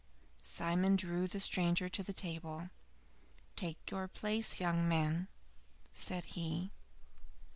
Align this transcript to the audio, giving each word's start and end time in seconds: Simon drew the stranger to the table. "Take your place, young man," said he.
Simon 0.41 0.95
drew 0.95 1.27
the 1.27 1.39
stranger 1.39 1.87
to 1.87 2.01
the 2.01 2.11
table. 2.11 2.71
"Take 3.55 3.91
your 3.91 4.07
place, 4.07 4.59
young 4.59 4.87
man," 4.89 5.27
said 5.93 6.23
he. 6.25 6.71